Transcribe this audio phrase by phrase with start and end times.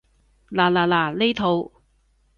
[0.49, 1.71] 嗱嗱嗱，呢套